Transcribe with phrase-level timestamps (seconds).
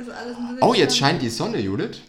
[0.00, 2.00] ist alles ein bisschen Oh, jetzt scheint die Sonne, Judith.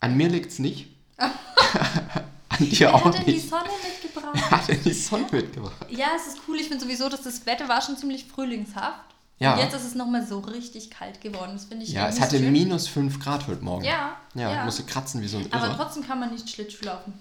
[0.00, 0.88] An mir liegt's nicht.
[1.16, 3.48] An dir Wer auch hat denn die nicht.
[3.48, 4.30] Sonne mitgebracht?
[4.34, 5.86] Wer hat denn die Sonne mitgebracht?
[5.90, 6.56] Ja, es ist cool.
[6.56, 9.00] Ich finde sowieso, dass das Wetter war schon ziemlich frühlingshaft.
[9.38, 9.54] Ja.
[9.54, 11.52] Und jetzt ist es nochmal so richtig kalt geworden.
[11.54, 12.52] Das finde ich Ja, es hatte schön.
[12.52, 13.84] minus 5 Grad heute Morgen.
[13.84, 14.64] Ja, Ja, ja.
[14.64, 15.76] musste kratzen wie so ein Aber Irrer.
[15.76, 17.12] trotzdem kann man nicht Schlittschuh laufen.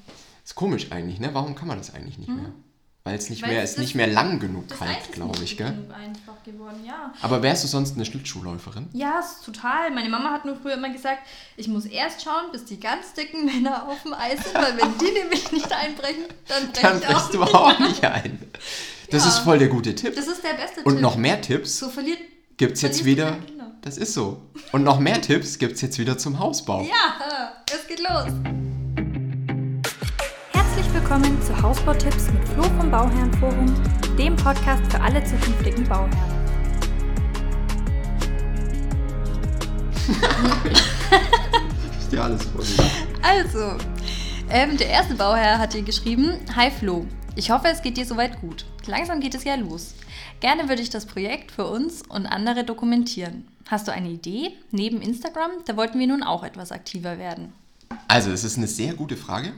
[0.44, 1.30] Ist komisch eigentlich, ne?
[1.34, 2.52] Warum kann man das eigentlich nicht mehr?
[3.04, 3.42] Weil es nicht.
[3.42, 5.74] Weil mehr, ist nicht mehr lang genug ist glaube ich, gell?
[6.46, 7.14] geworden, ja.
[7.22, 8.90] Aber wärst du sonst eine Schlittschuhläuferin?
[8.94, 9.92] Ja, total.
[9.92, 11.20] Meine Mama hat nur früher immer gesagt,
[11.58, 14.98] ich muss erst schauen, bis die ganz dicken Männer auf dem Eis sind, weil wenn
[15.00, 18.40] die nämlich nicht einbrechen, dann Dann brichst du auch nicht ein.
[19.10, 19.30] Das Ja.
[19.30, 20.16] ist voll der gute Tipp.
[20.16, 21.02] Das ist der beste Und Tipp.
[21.02, 22.20] noch mehr Tipps So verliert.
[22.56, 23.38] gibt's jetzt wieder.
[23.82, 24.42] Das ist so.
[24.72, 26.82] Und noch mehr Tipps gibt's jetzt wieder zum Hausbau.
[26.84, 28.32] Ja, es geht los.
[30.94, 33.74] Willkommen zu Hausbautipps mit Flo vom Bauherrenforum,
[34.18, 36.12] dem Podcast für alle zukünftigen Bauherren.
[41.98, 42.86] Ist dir alles vorgelesen.
[43.22, 43.78] Also,
[44.50, 47.06] ähm, der erste Bauherr hat dir geschrieben: Hi Flo,
[47.38, 48.66] ich hoffe, es geht dir soweit gut.
[48.86, 49.94] Langsam geht es ja los.
[50.42, 53.48] Gerne würde ich das Projekt für uns und andere dokumentieren.
[53.68, 54.52] Hast du eine Idee?
[54.72, 57.54] Neben Instagram, da wollten wir nun auch etwas aktiver werden.
[58.10, 59.54] Also, es ist eine sehr gute Frage.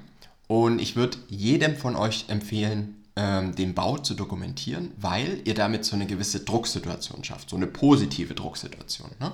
[0.53, 5.83] Und ich würde jedem von euch empfehlen, ähm, den Bau zu dokumentieren, weil ihr damit
[5.83, 9.09] so eine gewisse Drucksituation schafft, so eine positive Drucksituation.
[9.19, 9.31] Ne?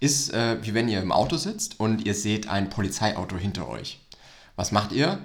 [0.00, 4.00] Ist äh, wie wenn ihr im Auto sitzt und ihr seht ein Polizeiauto hinter euch.
[4.56, 5.20] Was macht ihr?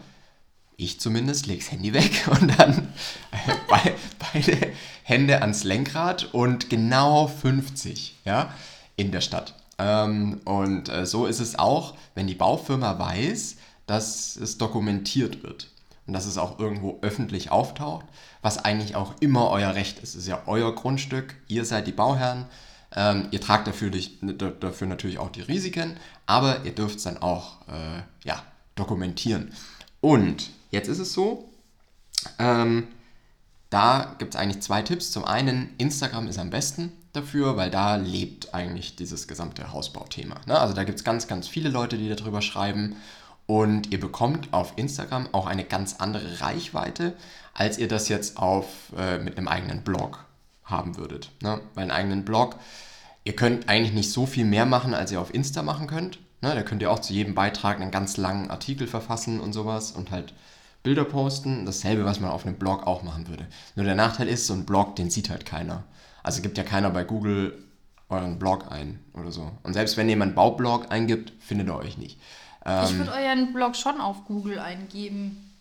[0.77, 2.89] Ich zumindest leg's Handy weg und dann
[3.31, 3.51] äh,
[3.83, 3.95] be
[4.31, 8.53] beide Hände ans Lenkrad und genau 50 ja,
[8.95, 9.55] in der Stadt.
[9.79, 13.55] Ähm, und äh, so ist es auch, wenn die Baufirma weiß,
[13.91, 15.67] dass es dokumentiert wird
[16.07, 18.05] und dass es auch irgendwo öffentlich auftaucht,
[18.41, 20.09] was eigentlich auch immer euer Recht ist.
[20.15, 22.45] Es ist ja euer Grundstück, ihr seid die Bauherren,
[22.95, 24.19] ähm, ihr tragt dafür, dich-
[24.61, 28.41] dafür natürlich auch die Risiken, aber ihr dürft es dann auch äh, ja,
[28.75, 29.51] dokumentieren.
[29.99, 31.49] Und jetzt ist es so,
[32.39, 32.87] ähm,
[33.69, 35.11] da gibt es eigentlich zwei Tipps.
[35.11, 40.35] Zum einen, Instagram ist am besten dafür, weil da lebt eigentlich dieses gesamte Hausbauthema.
[40.45, 40.57] Ne?
[40.57, 42.95] Also da gibt es ganz, ganz viele Leute, die darüber schreiben.
[43.47, 47.15] Und ihr bekommt auf Instagram auch eine ganz andere Reichweite,
[47.53, 48.65] als ihr das jetzt auf,
[48.97, 50.25] äh, mit einem eigenen Blog
[50.63, 51.31] haben würdet.
[51.41, 51.59] Ne?
[51.73, 52.55] Weil einen eigenen Blog,
[53.23, 56.19] ihr könnt eigentlich nicht so viel mehr machen, als ihr auf Insta machen könnt.
[56.41, 56.55] Ne?
[56.55, 60.11] Da könnt ihr auch zu jedem Beitrag einen ganz langen Artikel verfassen und sowas und
[60.11, 60.33] halt
[60.83, 61.65] Bilder posten.
[61.65, 63.47] Dasselbe, was man auf einem Blog auch machen würde.
[63.75, 65.83] Nur der Nachteil ist, so ein Blog, den sieht halt keiner.
[66.23, 67.57] Also gibt ja keiner bei Google
[68.09, 69.51] euren Blog ein oder so.
[69.63, 72.19] Und selbst wenn jemand Baublog eingibt, findet er euch nicht.
[72.65, 75.51] Ich würde euren Blog schon auf Google eingeben.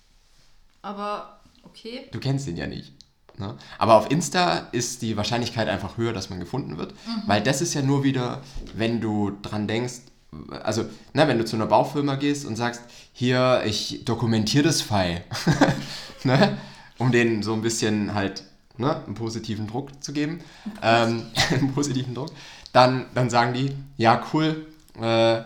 [0.83, 2.09] Aber okay.
[2.12, 2.93] Du kennst ihn ja nicht.
[3.38, 3.56] Ne?
[3.78, 6.94] Aber auf Insta ist die Wahrscheinlichkeit einfach höher, dass man gefunden wird.
[7.27, 8.43] Weil das ist ja nur wieder,
[8.75, 10.00] wenn du dran denkst,
[10.62, 15.22] also, na, wenn du zu einer Baufirma gehst und sagst, hier, ich dokumentiere das File,
[16.25, 16.56] ne?
[16.99, 18.44] um denen so ein bisschen halt
[18.77, 20.41] ne, einen positiven Druck zu geben,
[20.82, 22.31] ähm, einen positiven Druck,
[22.72, 24.67] dann, dann sagen die, ja, cool,
[25.00, 25.43] äh,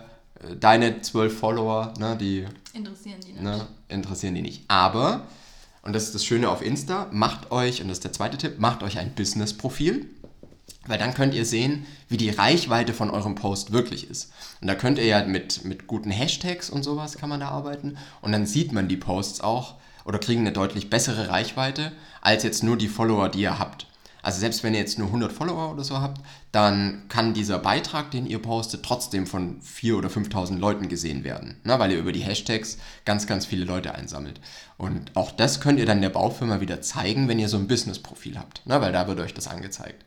[0.59, 3.41] deine zwölf Follower, ne, die Interessieren die nicht.
[3.41, 4.63] ne, interessieren die nicht.
[4.67, 5.27] Aber,
[5.81, 8.59] und das ist das Schöne auf Insta, macht euch, und das ist der zweite Tipp,
[8.59, 10.09] macht euch ein Business-Profil,
[10.87, 14.31] weil dann könnt ihr sehen, wie die Reichweite von eurem Post wirklich ist.
[14.61, 17.97] Und da könnt ihr ja mit, mit guten Hashtags und sowas kann man da arbeiten.
[18.21, 21.91] Und dann sieht man die Posts auch oder kriegen eine deutlich bessere Reichweite
[22.21, 23.87] als jetzt nur die Follower, die ihr habt.
[24.25, 26.19] Also selbst wenn ihr jetzt nur 100 Follower oder so habt,
[26.51, 31.57] dann kann dieser Beitrag, den ihr postet, trotzdem von 4.000 oder 5.000 Leuten gesehen werden,
[31.63, 31.77] ne?
[31.77, 34.41] weil ihr über die Hashtags ganz, ganz viele Leute einsammelt.
[34.77, 38.39] Und auch das könnt ihr dann der Baufirma wieder zeigen, wenn ihr so ein Business-Profil
[38.39, 38.81] habt, ne?
[38.81, 40.03] weil da wird euch das angezeigt.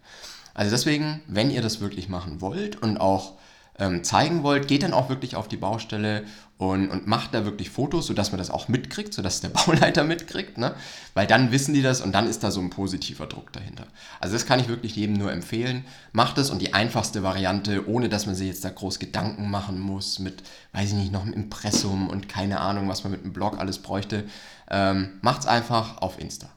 [0.52, 3.34] Also deswegen, wenn ihr das wirklich machen wollt und auch
[3.78, 6.24] ähm, zeigen wollt, geht dann auch wirklich auf die Baustelle
[6.58, 10.58] und, und macht da wirklich Fotos, sodass man das auch mitkriegt, sodass der Bauleiter mitkriegt,
[10.58, 10.74] ne?
[11.14, 13.86] weil dann wissen die das und dann ist da so ein positiver Druck dahinter.
[14.18, 15.84] Also das kann ich wirklich jedem nur empfehlen.
[16.12, 19.78] Macht es und die einfachste Variante, ohne dass man sich jetzt da groß Gedanken machen
[19.78, 20.42] muss mit,
[20.72, 23.78] weiß ich nicht, noch einem Impressum und keine Ahnung, was man mit einem Blog alles
[23.78, 24.24] bräuchte,
[24.70, 26.48] ähm, macht's einfach auf Insta.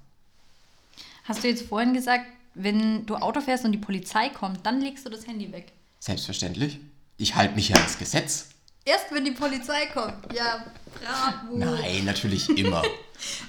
[1.25, 2.25] Hast du jetzt vorhin gesagt,
[2.55, 5.71] wenn du Auto fährst und die Polizei kommt, dann legst du das Handy weg?
[5.99, 6.79] Selbstverständlich.
[7.21, 8.47] Ich halte mich ja ans Gesetz.
[8.83, 10.33] Erst wenn die Polizei kommt.
[10.33, 10.65] Ja,
[10.99, 11.55] bravo.
[11.55, 12.81] Nein, natürlich immer.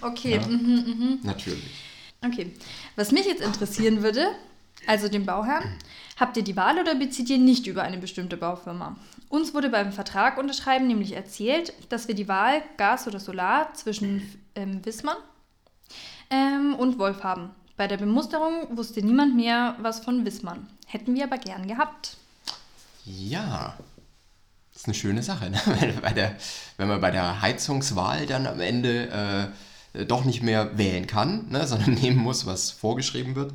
[0.03, 1.21] Okay, mhm.
[1.23, 1.65] natürlich.
[2.23, 2.53] okay.
[2.95, 4.27] Was mich jetzt interessieren würde,
[4.87, 5.79] also den Bauherrn,
[6.21, 8.99] habt ihr die Wahl oder bezieht ihr nicht über eine bestimmte Baufirma?
[9.31, 14.39] Uns wurde beim Vertrag unterschreiben nämlich erzählt, dass wir die Wahl Gas oder Solar zwischen
[14.55, 15.17] ähm, Wissmann
[16.29, 17.49] ähm, und Wolf haben.
[17.79, 20.69] Bei der Bemusterung wusste niemand mehr was von Wissmann.
[20.87, 22.19] Hätten wir aber gern gehabt.
[23.05, 23.77] Ja,
[24.73, 25.61] Das ist eine schöne Sache, ne?
[26.03, 26.37] wenn, der,
[26.77, 29.53] wenn man bei der Heizungswahl dann am Ende
[29.95, 31.67] äh, doch nicht mehr wählen kann, ne?
[31.67, 33.53] sondern nehmen muss, was vorgeschrieben wird.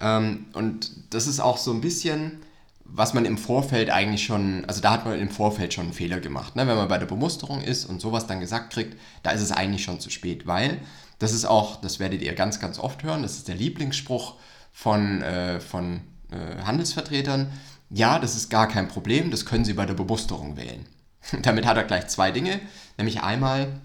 [0.00, 2.42] Ähm, und das ist auch so ein bisschen,
[2.84, 6.20] was man im Vorfeld eigentlich schon, also da hat man im Vorfeld schon einen Fehler
[6.20, 6.56] gemacht.
[6.56, 6.66] Ne?
[6.66, 9.84] Wenn man bei der Bemusterung ist und sowas dann gesagt kriegt, da ist es eigentlich
[9.84, 10.80] schon zu spät, weil
[11.18, 14.34] das ist auch, das werdet ihr ganz, ganz oft hören, das ist der Lieblingsspruch
[14.72, 17.50] von, äh, von äh, Handelsvertretern.
[17.90, 20.86] Ja, das ist gar kein Problem, das können Sie bei der Bemusterung wählen.
[21.42, 22.60] Damit hat er gleich zwei Dinge,
[22.98, 23.80] nämlich einmal,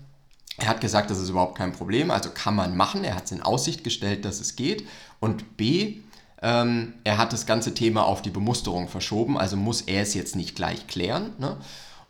[0.57, 3.31] er hat gesagt, das ist überhaupt kein Problem, also kann man machen, er hat es
[3.31, 4.87] in Aussicht gestellt, dass es geht.
[5.19, 5.97] Und B,
[6.41, 10.35] ähm, er hat das ganze Thema auf die Bemusterung verschoben, also muss er es jetzt
[10.35, 11.33] nicht gleich klären.
[11.37, 11.57] Ne?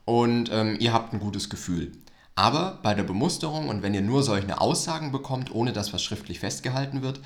[0.06, 1.92] Und ähm, ihr habt ein gutes Gefühl.
[2.36, 6.40] Aber bei der Bemusterung und wenn ihr nur solche Aussagen bekommt, ohne dass was schriftlich
[6.40, 7.20] festgehalten wird,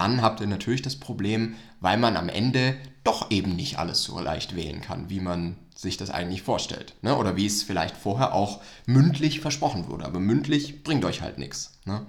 [0.00, 2.74] dann habt ihr natürlich das Problem, weil man am Ende
[3.04, 6.94] doch eben nicht alles so leicht wählen kann, wie man sich das eigentlich vorstellt.
[7.02, 7.14] Ne?
[7.14, 10.06] Oder wie es vielleicht vorher auch mündlich versprochen wurde.
[10.06, 11.74] Aber mündlich bringt euch halt nichts.
[11.84, 12.06] Ne?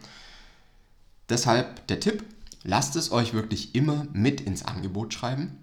[1.28, 2.24] Deshalb der Tipp,
[2.64, 5.60] lasst es euch wirklich immer mit ins Angebot schreiben,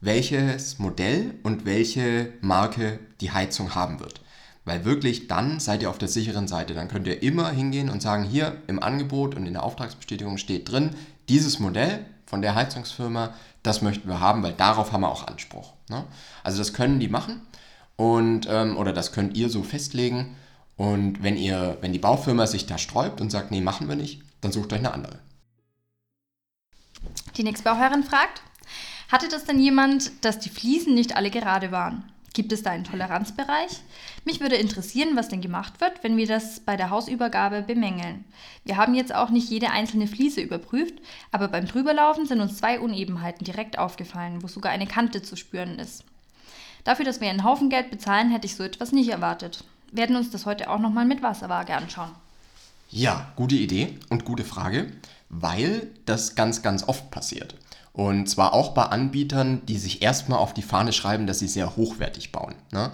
[0.00, 4.20] welches Modell und welche Marke die Heizung haben wird.
[4.64, 6.74] Weil wirklich dann seid ihr auf der sicheren Seite.
[6.74, 10.70] Dann könnt ihr immer hingehen und sagen, hier im Angebot und in der Auftragsbestätigung steht
[10.70, 10.90] drin,
[11.28, 15.74] dieses Modell von der Heizungsfirma, das möchten wir haben, weil darauf haben wir auch Anspruch.
[15.88, 16.04] Ne?
[16.42, 17.42] Also das können die machen
[17.96, 20.36] und, ähm, oder das könnt ihr so festlegen.
[20.76, 24.22] Und wenn ihr, wenn die Baufirma sich da sträubt und sagt, nee, machen wir nicht,
[24.40, 25.18] dann sucht euch eine andere.
[27.36, 28.42] Die nächste Bauherrin fragt,
[29.10, 32.11] hatte das denn jemand, dass die Fliesen nicht alle gerade waren?
[32.34, 33.80] Gibt es da einen Toleranzbereich?
[34.24, 38.24] Mich würde interessieren, was denn gemacht wird, wenn wir das bei der Hausübergabe bemängeln.
[38.64, 40.94] Wir haben jetzt auch nicht jede einzelne Fliese überprüft,
[41.30, 45.78] aber beim Drüberlaufen sind uns zwei Unebenheiten direkt aufgefallen, wo sogar eine Kante zu spüren
[45.78, 46.04] ist.
[46.84, 49.64] Dafür, dass wir einen Haufen Geld bezahlen, hätte ich so etwas nicht erwartet.
[49.90, 52.12] Wir werden uns das heute auch nochmal mit Wasserwaage anschauen.
[52.88, 54.90] Ja, gute Idee und gute Frage,
[55.32, 57.56] weil das ganz, ganz oft passiert.
[57.92, 61.74] Und zwar auch bei Anbietern, die sich erstmal auf die Fahne schreiben, dass sie sehr
[61.74, 62.54] hochwertig bauen.
[62.70, 62.92] Ne?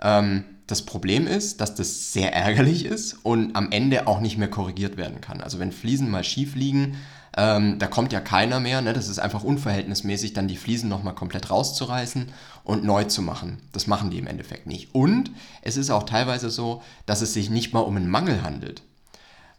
[0.00, 4.48] Ähm, das Problem ist, dass das sehr ärgerlich ist und am Ende auch nicht mehr
[4.48, 5.40] korrigiert werden kann.
[5.40, 6.96] Also wenn Fliesen mal schief liegen,
[7.36, 8.80] ähm, da kommt ja keiner mehr.
[8.82, 8.92] Ne?
[8.92, 12.26] Das ist einfach unverhältnismäßig, dann die Fliesen nochmal komplett rauszureißen
[12.64, 13.58] und neu zu machen.
[13.72, 14.94] Das machen die im Endeffekt nicht.
[14.94, 15.30] Und
[15.62, 18.82] es ist auch teilweise so, dass es sich nicht mal um einen Mangel handelt.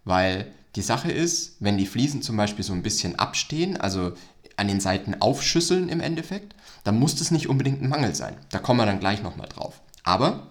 [0.05, 4.13] Weil die Sache ist, wenn die Fliesen zum Beispiel so ein bisschen abstehen, also
[4.57, 8.37] an den Seiten aufschüsseln im Endeffekt, dann muss das nicht unbedingt ein Mangel sein.
[8.49, 9.81] Da kommen wir dann gleich nochmal drauf.
[10.03, 10.47] Aber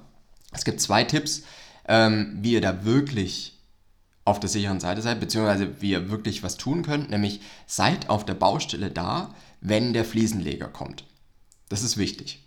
[0.53, 1.43] es gibt zwei Tipps,
[1.89, 3.59] ähm, wie ihr da wirklich
[4.25, 8.25] auf der sicheren Seite seid, beziehungsweise wie ihr wirklich was tun könnt, nämlich seid auf
[8.25, 11.05] der Baustelle da, wenn der Fliesenleger kommt.
[11.69, 12.45] Das ist wichtig.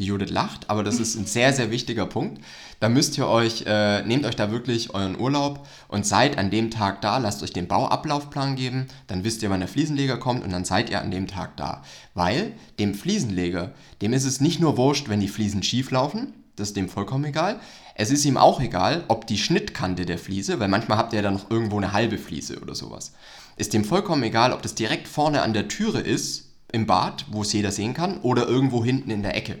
[0.00, 2.42] Die Judith lacht, aber das ist ein sehr, sehr wichtiger Punkt.
[2.80, 6.70] Da müsst ihr euch, äh, nehmt euch da wirklich euren Urlaub und seid an dem
[6.70, 10.52] Tag da, lasst euch den Bauablaufplan geben, dann wisst ihr, wann der Fliesenleger kommt und
[10.52, 11.82] dann seid ihr an dem Tag da.
[12.14, 16.68] Weil dem Fliesenleger, dem ist es nicht nur wurscht, wenn die Fliesen schief laufen, das
[16.68, 17.60] ist dem vollkommen egal.
[17.94, 21.30] Es ist ihm auch egal, ob die Schnittkante der Fliese, weil manchmal habt ihr ja
[21.30, 23.12] noch irgendwo eine halbe Fliese oder sowas.
[23.58, 27.42] Ist dem vollkommen egal, ob das direkt vorne an der Türe ist, im Bad, wo
[27.42, 29.58] es jeder sehen kann, oder irgendwo hinten in der Ecke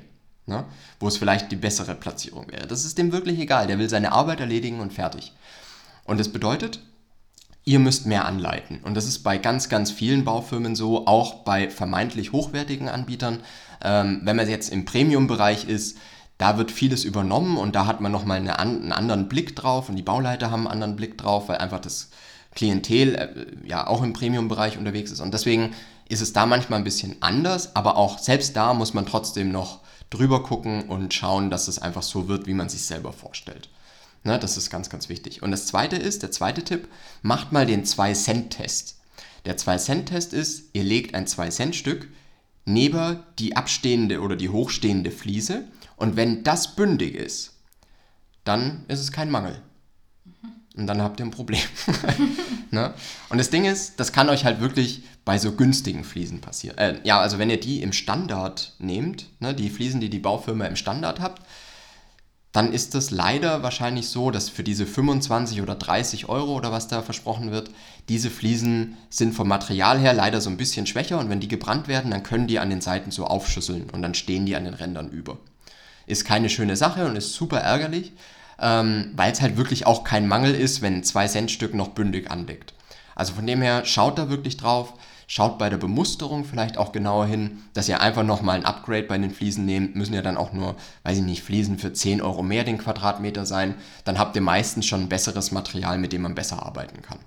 [0.50, 0.64] ne?
[0.98, 2.66] wo es vielleicht die bessere Platzierung wäre.
[2.66, 3.66] Das ist dem wirklich egal.
[3.66, 5.32] Der will seine Arbeit erledigen und fertig.
[6.04, 6.80] Und das bedeutet,
[7.64, 8.80] ihr müsst mehr anleiten.
[8.82, 13.40] Und das ist bei ganz, ganz vielen Baufirmen so, auch bei vermeintlich hochwertigen Anbietern.
[13.82, 15.98] Ähm, wenn man jetzt im Premium-Bereich ist,
[16.36, 19.96] da wird vieles übernommen und da hat man nochmal eine, einen anderen Blick drauf und
[19.96, 22.10] die Bauleiter haben einen anderen Blick drauf, weil einfach das
[22.54, 25.20] Klientel äh, ja auch im Premium-Bereich unterwegs ist.
[25.20, 25.74] Und deswegen
[26.10, 29.80] ist es da manchmal ein bisschen anders, aber auch selbst da muss man trotzdem noch
[30.10, 33.68] drüber gucken und schauen, dass es einfach so wird, wie man sich selber vorstellt.
[34.24, 35.42] Ne, das ist ganz, ganz wichtig.
[35.42, 36.88] Und das zweite ist, der zweite Tipp,
[37.22, 38.98] macht mal den 2-Cent-Test.
[39.46, 42.08] Der 2-Cent-Test ist, ihr legt ein 2-Cent-Stück
[42.66, 45.64] neben die abstehende oder die hochstehende Fliese
[45.96, 47.54] und wenn das bündig ist,
[48.44, 49.62] dann ist es kein Mangel.
[50.80, 51.60] Und dann habt ihr ein Problem.
[52.70, 52.94] ne?
[53.28, 56.78] Und das Ding ist, das kann euch halt wirklich bei so günstigen Fliesen passieren.
[56.78, 60.64] Äh, ja, also wenn ihr die im Standard nehmt, ne, die Fliesen, die die Baufirma
[60.64, 61.42] im Standard habt,
[62.52, 66.88] dann ist das leider wahrscheinlich so, dass für diese 25 oder 30 Euro oder was
[66.88, 67.70] da versprochen wird,
[68.08, 71.88] diese Fliesen sind vom Material her leider so ein bisschen schwächer und wenn die gebrannt
[71.88, 74.74] werden, dann können die an den Seiten so aufschüsseln und dann stehen die an den
[74.74, 75.36] Rändern über.
[76.06, 78.12] Ist keine schöne Sache und ist super ärgerlich,
[78.60, 82.74] ähm, weil es halt wirklich auch kein Mangel ist, wenn ein 2-Cent-Stück noch bündig andeckt.
[83.14, 84.94] Also von dem her, schaut da wirklich drauf,
[85.32, 89.16] Schaut bei der Bemusterung vielleicht auch genauer hin, dass ihr einfach nochmal ein Upgrade bei
[89.16, 89.94] den Fliesen nehmt.
[89.94, 90.74] Müssen ja dann auch nur,
[91.04, 93.76] weiß ich nicht, Fliesen für 10 Euro mehr den Quadratmeter sein.
[94.02, 97.20] Dann habt ihr meistens schon ein besseres Material, mit dem man besser arbeiten kann.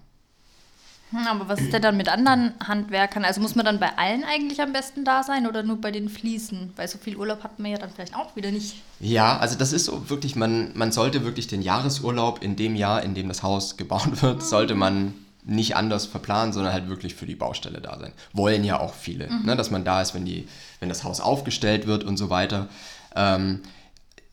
[1.13, 3.23] Hm, aber was ist denn dann mit anderen Handwerkern?
[3.23, 6.09] Also muss man dann bei allen eigentlich am besten da sein oder nur bei den
[6.09, 6.73] Fliesen?
[6.75, 8.81] Weil so viel Urlaub hat man ja dann vielleicht auch wieder nicht.
[8.99, 13.03] Ja, also das ist so wirklich, man, man sollte wirklich den Jahresurlaub in dem Jahr,
[13.03, 14.41] in dem das Haus gebaut wird, mhm.
[14.41, 15.13] sollte man
[15.45, 18.13] nicht anders verplanen, sondern halt wirklich für die Baustelle da sein.
[18.31, 19.45] Wollen ja auch viele, mhm.
[19.45, 20.47] ne, dass man da ist, wenn, die,
[20.79, 22.69] wenn das Haus aufgestellt wird und so weiter.
[23.15, 23.61] Ähm,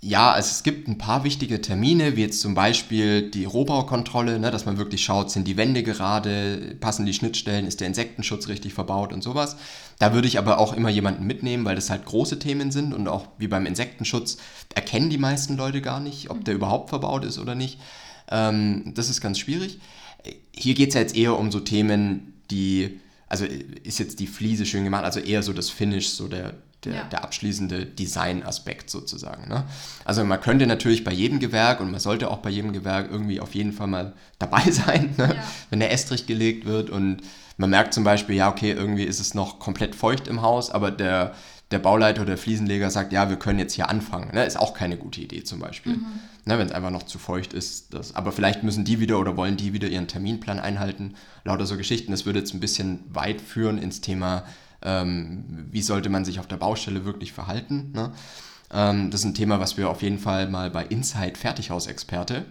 [0.03, 4.51] ja, also es gibt ein paar wichtige Termine, wie jetzt zum Beispiel die Rohbaukontrolle, ne,
[4.51, 8.73] dass man wirklich schaut, sind die Wände gerade, passen die Schnittstellen, ist der Insektenschutz richtig
[8.73, 9.57] verbaut und sowas.
[9.99, 13.09] Da würde ich aber auch immer jemanden mitnehmen, weil das halt große Themen sind und
[13.09, 14.39] auch wie beim Insektenschutz
[14.75, 17.79] erkennen die meisten Leute gar nicht, ob der überhaupt verbaut ist oder nicht.
[18.31, 19.81] Ähm, das ist ganz schwierig.
[20.57, 24.65] Hier geht es ja jetzt eher um so Themen, die, also ist jetzt die Fliese
[24.65, 26.55] schön gemacht, also eher so das Finish, so der,
[26.85, 27.05] der, ja.
[27.05, 29.49] der abschließende Design-Aspekt sozusagen.
[29.49, 29.65] Ne?
[30.05, 33.41] Also man könnte natürlich bei jedem Gewerk und man sollte auch bei jedem Gewerk irgendwie
[33.41, 35.35] auf jeden Fall mal dabei sein, ne?
[35.37, 35.45] ja.
[35.71, 37.23] wenn der Estrich gelegt wird und
[37.57, 40.91] man merkt zum Beispiel, ja, okay, irgendwie ist es noch komplett feucht im Haus, aber
[40.91, 41.35] der,
[41.71, 44.35] der Bauleiter oder der Fliesenleger sagt, ja, wir können jetzt hier anfangen.
[44.35, 44.45] Ne?
[44.45, 45.93] Ist auch keine gute Idee zum Beispiel.
[45.93, 46.07] Mhm.
[46.47, 47.93] Ne, Wenn es einfach noch zu feucht ist.
[47.93, 51.15] Das, aber vielleicht müssen die wieder oder wollen die wieder ihren Terminplan einhalten.
[51.45, 52.13] Lauter so Geschichten.
[52.13, 54.45] Das würde jetzt ein bisschen weit führen ins Thema
[54.83, 57.93] ähm, wie sollte man sich auf der Baustelle wirklich verhalten.
[57.93, 58.13] Ne?
[58.73, 62.45] Ähm, das ist ein Thema, was wir auf jeden Fall mal bei Inside Fertighausexperte,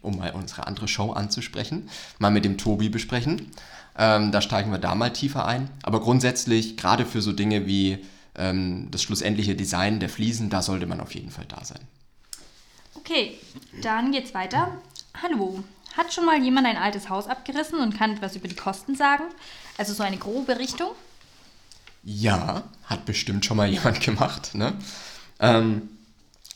[0.00, 3.50] um mal unsere andere Show anzusprechen, mal mit dem Tobi besprechen.
[3.98, 5.70] Ähm, da steigen wir da mal tiefer ein.
[5.82, 7.98] Aber grundsätzlich, gerade für so Dinge wie
[8.36, 11.80] ähm, das schlussendliche Design der Fliesen, da sollte man auf jeden Fall da sein.
[12.94, 13.38] Okay,
[13.82, 14.78] dann geht's weiter.
[15.22, 15.62] Hallo,
[15.96, 19.24] hat schon mal jemand ein altes Haus abgerissen und kann etwas über die Kosten sagen?
[19.76, 20.92] Also so eine grobe Richtung?
[22.02, 24.54] Ja, hat bestimmt schon mal jemand gemacht.
[24.54, 24.74] Ne?
[25.40, 25.88] Ähm,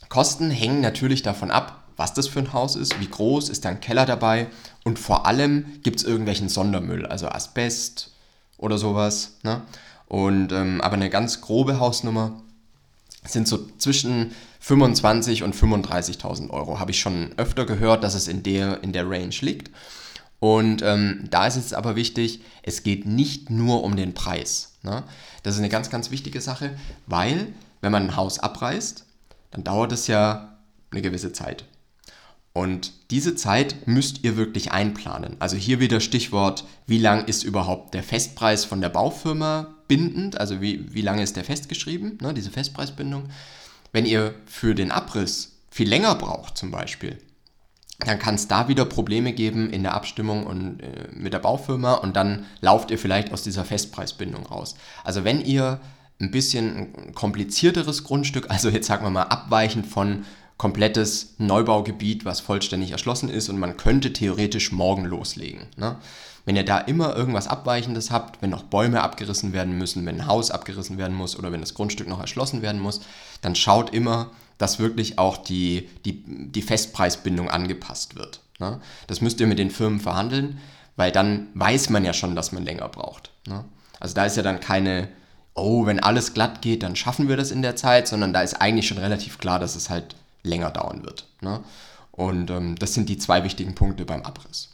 [0.08, 3.70] Kosten hängen natürlich davon ab, was das für ein Haus ist, wie groß, ist da
[3.70, 4.48] ein Keller dabei
[4.84, 8.12] und vor allem gibt es irgendwelchen Sondermüll, also Asbest
[8.58, 9.38] oder sowas.
[9.42, 9.62] Ne?
[10.06, 12.42] Und, ähm, aber eine ganz grobe Hausnummer
[13.24, 16.78] sind so zwischen 25 und 35.000 Euro.
[16.78, 19.70] Habe ich schon öfter gehört, dass es in der, in der Range liegt.
[20.38, 24.75] Und ähm, da ist es aber wichtig, es geht nicht nur um den Preis.
[24.87, 25.02] Ne?
[25.43, 27.49] Das ist eine ganz, ganz wichtige Sache, weil
[27.81, 29.05] wenn man ein Haus abreißt,
[29.50, 30.57] dann dauert es ja
[30.90, 31.64] eine gewisse Zeit.
[32.52, 35.37] Und diese Zeit müsst ihr wirklich einplanen.
[35.40, 40.40] Also hier wieder Stichwort, wie lang ist überhaupt der Festpreis von der Baufirma bindend?
[40.40, 43.25] Also wie, wie lange ist der festgeschrieben, ne, diese Festpreisbindung?
[43.93, 47.19] Wenn ihr für den Abriss viel länger braucht zum Beispiel,
[48.00, 51.94] dann kann es da wieder Probleme geben in der Abstimmung und äh, mit der Baufirma
[51.94, 54.76] und dann lauft ihr vielleicht aus dieser Festpreisbindung raus.
[55.02, 55.80] Also wenn ihr
[56.20, 60.24] ein bisschen komplizierteres Grundstück, also jetzt sagen wir mal abweichend von
[60.58, 65.66] komplettes Neubaugebiet, was vollständig erschlossen ist und man könnte theoretisch morgen loslegen.
[65.76, 65.96] Ne?
[66.46, 70.26] Wenn ihr da immer irgendwas Abweichendes habt, wenn noch Bäume abgerissen werden müssen, wenn ein
[70.26, 73.00] Haus abgerissen werden muss oder wenn das Grundstück noch erschlossen werden muss,
[73.42, 78.40] dann schaut immer, dass wirklich auch die, die, die Festpreisbindung angepasst wird.
[78.58, 78.80] Ne?
[79.06, 80.60] Das müsst ihr mit den Firmen verhandeln,
[80.96, 83.30] weil dann weiß man ja schon, dass man länger braucht.
[83.46, 83.64] Ne?
[84.00, 85.08] Also da ist ja dann keine,
[85.54, 88.54] oh, wenn alles glatt geht, dann schaffen wir das in der Zeit, sondern da ist
[88.54, 91.26] eigentlich schon relativ klar, dass es halt länger dauern wird.
[91.40, 91.62] Ne?
[92.12, 94.70] Und ähm, das sind die zwei wichtigen Punkte beim Abriss.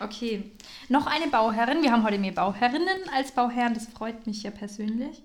[0.00, 0.50] Okay,
[0.88, 1.82] noch eine Bauherrin.
[1.82, 3.74] Wir haben heute mehr Bauherrinnen als Bauherren.
[3.74, 5.22] Das freut mich ja persönlich.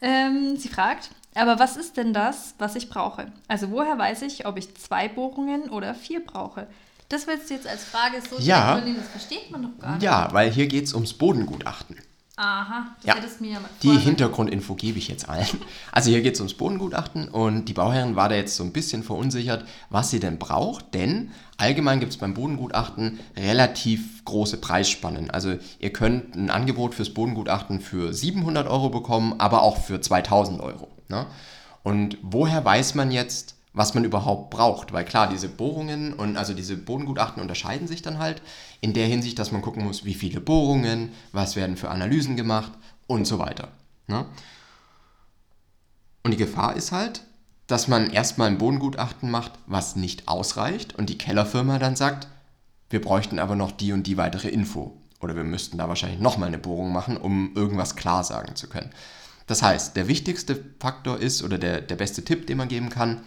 [0.00, 3.32] Ähm, sie fragt, aber was ist denn das, was ich brauche?
[3.48, 6.66] Also woher weiß ich, ob ich zwei Bohrungen oder vier brauche?
[7.08, 8.78] Das willst du jetzt als Frage so ja.
[8.78, 10.02] stellen, das versteht man doch gar nicht.
[10.02, 11.96] Ja, weil hier geht es ums Bodengutachten.
[12.38, 13.14] Aha, das ja.
[13.14, 15.46] hättest mir ja mal Die Hintergrundinfo gebe ich jetzt allen.
[15.90, 19.02] Also hier geht es ums Bodengutachten und die Bauherrin war da jetzt so ein bisschen
[19.02, 25.30] verunsichert, was sie denn braucht, denn allgemein gibt es beim Bodengutachten relativ große Preisspannen.
[25.30, 30.60] Also ihr könnt ein Angebot fürs Bodengutachten für 700 Euro bekommen, aber auch für 2000
[30.60, 30.88] Euro.
[31.08, 31.26] Ne?
[31.82, 34.92] Und woher weiß man jetzt, was man überhaupt braucht.
[34.92, 38.42] Weil klar, diese Bohrungen und also diese Bodengutachten unterscheiden sich dann halt
[38.80, 42.72] in der Hinsicht, dass man gucken muss, wie viele Bohrungen, was werden für Analysen gemacht
[43.06, 43.68] und so weiter.
[44.08, 44.24] Ne?
[46.24, 47.22] Und die Gefahr ist halt,
[47.66, 52.28] dass man erstmal ein Bodengutachten macht, was nicht ausreicht und die Kellerfirma dann sagt,
[52.88, 54.96] wir bräuchten aber noch die und die weitere Info.
[55.20, 58.90] Oder wir müssten da wahrscheinlich nochmal eine Bohrung machen, um irgendwas klar sagen zu können.
[59.46, 63.20] Das heißt, der wichtigste Faktor ist oder der, der beste Tipp, den man geben kann,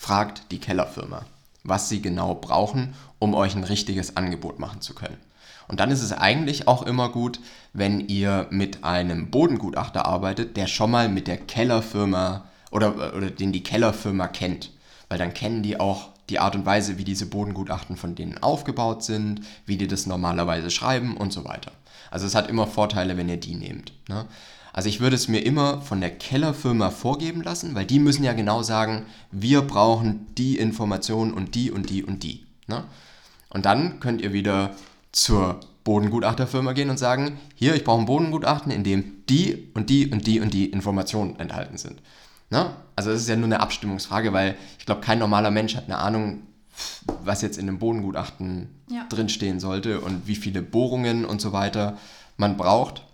[0.00, 1.26] fragt die Kellerfirma,
[1.62, 5.18] was sie genau brauchen, um euch ein richtiges Angebot machen zu können.
[5.68, 7.38] Und dann ist es eigentlich auch immer gut,
[7.74, 13.52] wenn ihr mit einem Bodengutachter arbeitet, der schon mal mit der Kellerfirma oder, oder den
[13.52, 14.70] die Kellerfirma kennt.
[15.10, 19.04] Weil dann kennen die auch die Art und Weise, wie diese Bodengutachten von denen aufgebaut
[19.04, 21.72] sind, wie die das normalerweise schreiben und so weiter.
[22.10, 23.92] Also es hat immer Vorteile, wenn ihr die nehmt.
[24.08, 24.24] Ne?
[24.72, 28.32] Also ich würde es mir immer von der Kellerfirma vorgeben lassen, weil die müssen ja
[28.32, 32.46] genau sagen, wir brauchen die Informationen und die und die und die.
[32.66, 32.84] Ne?
[33.48, 34.74] Und dann könnt ihr wieder
[35.12, 40.08] zur Bodengutachterfirma gehen und sagen, hier, ich brauche ein Bodengutachten, in dem die und die
[40.08, 42.00] und die und die Informationen enthalten sind.
[42.50, 42.70] Ne?
[42.96, 45.98] Also das ist ja nur eine Abstimmungsfrage, weil ich glaube, kein normaler Mensch hat eine
[45.98, 46.42] Ahnung,
[47.24, 49.06] was jetzt in einem Bodengutachten Ja.
[49.08, 51.98] drinstehen sollte und wie viele Bohrungen und so weiter
[52.36, 53.04] man braucht.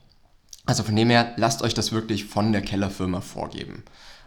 [0.67, 3.85] Also von dem her, lasst euch das wirklich von der Kellerfirma vorgeben,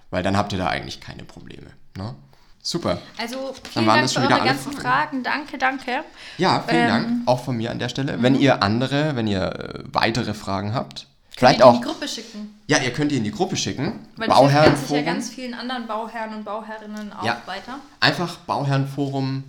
[0.09, 1.67] weil dann habt ihr da eigentlich keine Probleme.
[1.97, 2.15] Ne?
[2.61, 3.01] Super.
[3.17, 4.81] Also vielen waren Dank das für schon eure ganzen Fragen.
[4.81, 5.23] Fragen.
[5.23, 6.03] Danke, danke.
[6.37, 8.21] Ja, vielen Ähm, Dank, auch von mir an der Stelle.
[8.21, 11.87] Wenn ihr andere, wenn ihr äh, weitere Fragen habt, vielleicht ihr die in auch, die
[11.87, 12.59] Gruppe schicken.
[12.67, 14.07] ja, ihr könnt die in die Gruppe schicken.
[14.17, 15.05] Weil das hilft ganz sicher Bauherrenforum.
[15.05, 17.41] ganz vielen anderen Bauherren und Bauherrinnen auch Ja.
[17.45, 17.79] weiter.
[18.01, 19.43] Einfach Bauherrenforum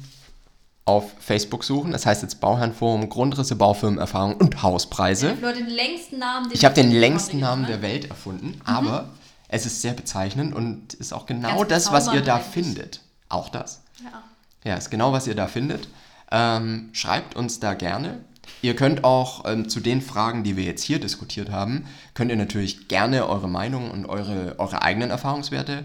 [0.90, 1.92] auf Facebook suchen.
[1.92, 5.36] Das heißt jetzt Bauherrenforum, Grundrisse, Baufirmenerfahrung und Hauspreise.
[5.36, 9.08] Flo hat den längsten Namen, Ich habe den längsten Namen der Welt erfunden, aber
[9.48, 12.52] es ist sehr bezeichnend und ist auch genau Ganz das, was ihr da eigentlich.
[12.52, 13.00] findet.
[13.28, 13.82] Auch das.
[14.02, 14.22] Ja.
[14.64, 15.88] Ja, ist genau, was ihr da findet.
[16.30, 18.20] Ähm, schreibt uns da gerne.
[18.62, 22.36] Ihr könnt auch ähm, zu den Fragen, die wir jetzt hier diskutiert haben, könnt ihr
[22.36, 25.84] natürlich gerne eure Meinung und eure, eure eigenen Erfahrungswerte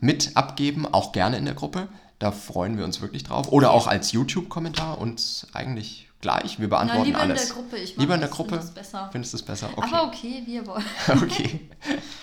[0.00, 1.88] mit abgeben, auch gerne in der Gruppe.
[2.22, 3.50] Da freuen wir uns wirklich drauf.
[3.50, 6.60] Oder auch als YouTube-Kommentar uns eigentlich gleich.
[6.60, 7.48] Wir beantworten lieber in alles.
[7.48, 7.76] der Gruppe.
[7.78, 8.50] Ich lieber in der Gruppe.
[8.50, 9.08] find das besser.
[9.10, 9.70] Findest du es besser?
[9.74, 9.88] Okay.
[9.92, 10.84] Aber okay, wie ihr wollt.
[11.08, 11.68] okay.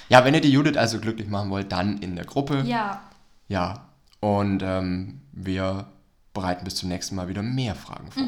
[0.07, 2.63] Ja, wenn ihr die Judith also glücklich machen wollt, dann in der Gruppe.
[2.65, 3.01] Ja,
[3.49, 3.89] Ja,
[4.21, 5.87] und ähm, wir
[6.33, 8.23] bereiten bis zum nächsten Mal wieder mehr Fragen vor.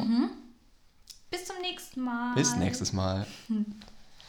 [1.30, 2.34] bis zum nächsten Mal.
[2.34, 3.26] Bis nächstes Mal.
[3.48, 3.64] Hm.